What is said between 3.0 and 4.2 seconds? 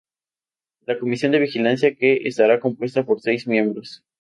por seis miembros.